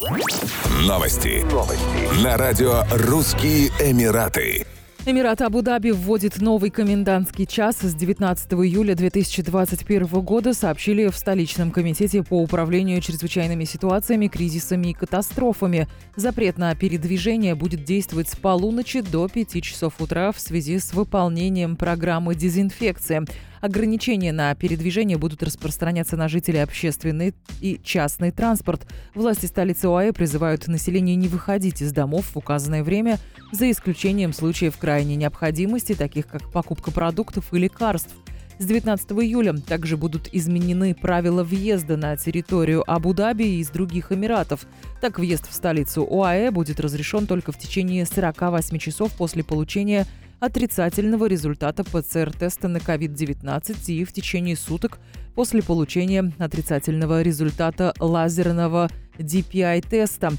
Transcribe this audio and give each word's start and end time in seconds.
Новости. 0.00 1.44
Новости. 1.52 2.24
На 2.24 2.38
радио 2.38 2.84
«Русские 2.90 3.68
Эмираты». 3.80 4.64
Эмират 5.04 5.42
Абу-Даби 5.42 5.90
вводит 5.90 6.40
новый 6.40 6.70
комендантский 6.70 7.44
час 7.44 7.80
с 7.82 7.94
19 7.94 8.50
июля 8.54 8.94
2021 8.94 10.06
года, 10.22 10.54
сообщили 10.54 11.08
в 11.08 11.16
столичном 11.16 11.70
комитете 11.70 12.22
по 12.22 12.40
управлению 12.40 13.02
чрезвычайными 13.02 13.64
ситуациями, 13.64 14.28
кризисами 14.28 14.88
и 14.88 14.94
катастрофами. 14.94 15.86
Запрет 16.16 16.56
на 16.56 16.74
передвижение 16.74 17.54
будет 17.54 17.84
действовать 17.84 18.30
с 18.30 18.36
полуночи 18.36 19.02
до 19.02 19.28
5 19.28 19.62
часов 19.62 20.00
утра 20.00 20.32
в 20.32 20.40
связи 20.40 20.78
с 20.78 20.94
выполнением 20.94 21.76
программы 21.76 22.34
дезинфекции. 22.34 23.26
Ограничения 23.60 24.32
на 24.32 24.54
передвижение 24.54 25.18
будут 25.18 25.42
распространяться 25.42 26.16
на 26.16 26.28
жителей 26.28 26.62
общественный 26.62 27.34
и 27.60 27.78
частный 27.82 28.30
транспорт. 28.30 28.86
Власти 29.14 29.46
столицы 29.46 29.84
ОАЭ 29.84 30.12
призывают 30.12 30.66
население 30.66 31.14
не 31.14 31.28
выходить 31.28 31.82
из 31.82 31.92
домов 31.92 32.30
в 32.32 32.36
указанное 32.38 32.82
время, 32.82 33.18
за 33.52 33.70
исключением 33.70 34.32
случаев 34.32 34.78
крайней 34.78 35.16
необходимости, 35.16 35.94
таких 35.94 36.26
как 36.26 36.50
покупка 36.50 36.90
продуктов 36.90 37.52
и 37.52 37.58
лекарств. 37.58 38.14
С 38.58 38.64
19 38.66 39.12
июля 39.12 39.54
также 39.54 39.96
будут 39.96 40.28
изменены 40.32 40.94
правила 40.94 41.42
въезда 41.42 41.96
на 41.96 42.16
территорию 42.16 42.84
Абу-Даби 42.86 43.42
и 43.42 43.60
из 43.60 43.70
других 43.70 44.12
Эмиратов. 44.12 44.66
Так, 45.00 45.18
въезд 45.18 45.48
в 45.48 45.54
столицу 45.54 46.06
ОАЭ 46.10 46.50
будет 46.50 46.78
разрешен 46.78 47.26
только 47.26 47.52
в 47.52 47.58
течение 47.58 48.04
48 48.04 48.76
часов 48.78 49.12
после 49.12 49.42
получения 49.44 50.06
отрицательного 50.40 51.26
результата 51.26 51.84
ПЦР-теста 51.84 52.68
на 52.68 52.78
COVID-19 52.78 53.92
и 53.92 54.04
в 54.04 54.12
течение 54.12 54.56
суток 54.56 54.98
после 55.34 55.62
получения 55.62 56.32
отрицательного 56.38 57.22
результата 57.22 57.94
лазерного 58.00 58.88
DPI-теста. 59.18 60.32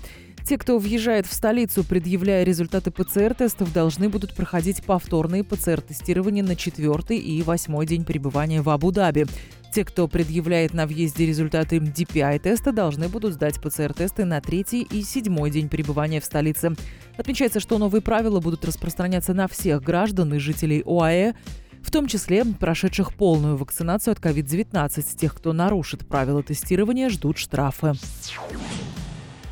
Те, 0.45 0.57
кто 0.57 0.79
въезжает 0.79 1.27
в 1.27 1.33
столицу, 1.33 1.83
предъявляя 1.83 2.43
результаты 2.43 2.91
ПЦР-тестов, 2.91 3.71
должны 3.73 4.09
будут 4.09 4.33
проходить 4.33 4.83
повторные 4.83 5.43
ПЦР-тестирования 5.43 6.43
на 6.43 6.55
четвертый 6.55 7.17
и 7.17 7.41
восьмой 7.43 7.85
день 7.85 8.03
пребывания 8.03 8.61
в 8.61 8.69
Абу-Даби. 8.69 9.27
Те, 9.73 9.85
кто 9.85 10.09
предъявляет 10.09 10.73
на 10.73 10.85
въезде 10.85 11.25
результаты 11.25 11.77
DPI-теста, 11.77 12.73
должны 12.73 13.07
будут 13.07 13.33
сдать 13.33 13.61
ПЦР-тесты 13.61 14.25
на 14.25 14.41
третий 14.41 14.81
и 14.81 15.01
седьмой 15.01 15.49
день 15.49 15.69
пребывания 15.69 16.19
в 16.19 16.25
столице. 16.25 16.75
Отмечается, 17.17 17.61
что 17.61 17.77
новые 17.77 18.01
правила 18.01 18.41
будут 18.41 18.65
распространяться 18.65 19.33
на 19.33 19.47
всех 19.47 19.81
граждан 19.81 20.33
и 20.33 20.39
жителей 20.39 20.83
ОАЭ, 20.85 21.33
в 21.81 21.89
том 21.89 22.07
числе 22.07 22.43
прошедших 22.43 23.13
полную 23.13 23.55
вакцинацию 23.55 24.11
от 24.11 24.19
COVID-19. 24.19 25.17
Тех, 25.17 25.35
кто 25.35 25.53
нарушит 25.53 26.05
правила 26.05 26.43
тестирования, 26.43 27.09
ждут 27.09 27.37
штрафы. 27.37 27.93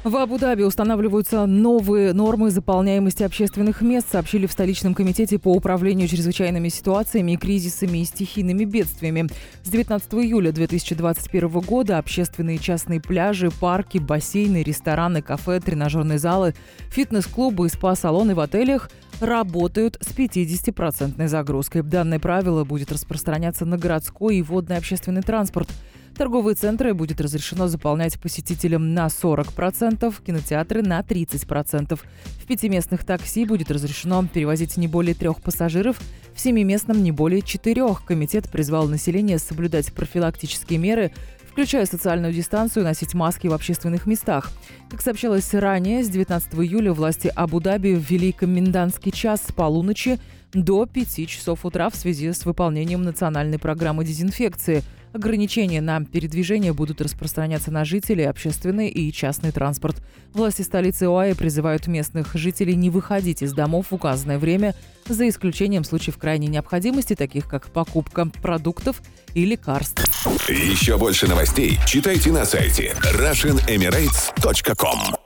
В 0.06 0.16
Абу-Даби 0.16 0.64
устанавливаются 0.64 1.46
новые 1.46 2.14
нормы 2.14 2.52
заполняемости 2.52 3.24
общественных 3.24 3.82
мест, 3.82 4.08
сообщили 4.10 4.46
в 4.46 4.52
столичном 4.54 4.94
комитете 4.94 5.38
по 5.38 5.52
управлению 5.52 6.08
чрезвычайными 6.08 6.70
ситуациями, 6.70 7.36
кризисами 7.36 7.98
и 7.98 8.06
стихийными 8.06 8.64
бедствиями. 8.64 9.28
С 9.62 9.70
19 9.70 10.14
июля 10.14 10.54
2021 10.54 11.50
года 11.60 11.98
общественные 11.98 12.56
и 12.56 12.62
частные 12.62 13.02
пляжи, 13.02 13.52
парки, 13.52 13.98
бассейны, 13.98 14.64
рестораны, 14.64 15.22
кафе, 15.22 15.60
тренажерные 15.60 16.18
залы, 16.18 16.56
фитнес-клубы 16.92 17.68
спа-салоны 17.68 18.36
в 18.36 18.40
отелях 18.40 18.90
работают 19.20 19.98
с 20.00 20.18
50% 20.18 21.28
загрузкой. 21.28 21.82
Данное 21.82 22.20
правило 22.20 22.64
будет 22.64 22.94
распространяться 22.94 23.66
на 23.66 23.78
городской 23.78 24.38
и 24.38 24.42
водный 24.42 24.78
общественный 24.78 25.24
транспорт– 25.24 25.68
Торговые 26.20 26.56
центры 26.56 26.94
будет 26.94 27.22
разрешено 27.22 27.70
заполнять 27.70 28.20
посетителям 28.20 28.94
на 28.94 29.08
40%, 29.08 30.14
кинотеатры 30.26 30.82
на 30.82 31.00
30%. 31.00 31.98
В 31.98 32.46
пятиместных 32.46 33.06
такси 33.06 33.46
будет 33.46 33.72
разрешено 33.72 34.28
перевозить 34.28 34.76
не 34.76 34.90
более 34.90 35.16
трех 35.16 35.42
пассажиров, 35.42 35.98
в 36.36 36.42
семиместном 36.42 37.02
не 37.04 37.14
более 37.14 37.42
четырех. 37.42 38.04
Комитет 38.04 38.52
призвал 38.52 38.90
население 38.90 39.40
соблюдать 39.40 39.94
профилактические 39.94 40.78
меры, 40.78 41.14
включая 41.50 41.86
социальную 41.86 42.34
дистанцию, 42.34 42.84
носить 42.84 43.14
маски 43.14 43.48
в 43.48 43.54
общественных 43.54 44.06
местах. 44.06 44.52
Как 44.90 45.00
сообщалось 45.00 45.54
ранее, 45.54 46.04
с 46.04 46.10
19 46.10 46.54
июля 46.56 46.92
власти 46.92 47.32
Абу-Даби 47.34 47.98
ввели 47.98 48.34
комендантский 48.34 49.14
час 49.14 49.42
с 49.48 49.54
полуночи 49.54 50.20
до 50.52 50.86
5 50.86 51.30
часов 51.30 51.64
утра 51.64 51.90
в 51.90 51.96
связи 51.96 52.34
с 52.34 52.44
выполнением 52.44 53.04
национальной 53.04 53.58
программы 53.58 54.04
дезинфекции– 54.04 54.84
Ограничения 55.14 55.82
на 55.82 56.06
передвижение 56.06 56.74
будут 56.74 57.02
распространяться 57.02 57.72
на 57.72 57.84
жителей, 57.84 58.30
общественный 58.30 58.90
и 58.90 59.12
частный 59.12 59.52
транспорт. 59.52 59.98
Власти 60.34 60.62
столицы 60.62 61.04
ОАЭ 61.04 61.36
призывают 61.36 61.88
местных 61.88 62.36
жителей 62.36 62.76
не 62.76 62.92
выходить 62.92 63.42
из 63.42 63.54
домов 63.54 63.88
в 63.90 63.96
указанное 63.96 64.38
время, 64.38 64.76
за 65.08 65.28
исключением 65.28 65.84
случаев 65.84 66.18
крайней 66.18 66.48
необходимости, 66.48 67.16
таких 67.16 67.48
как 67.48 67.70
покупка 67.70 68.26
продуктов 68.26 69.02
и 69.34 69.46
лекарств. 69.46 70.04
Еще 70.48 70.98
больше 70.98 71.28
новостей 71.28 71.80
читайте 71.88 72.32
на 72.32 72.46
сайте 72.46 72.96
RussianEmirates.com 73.14 75.19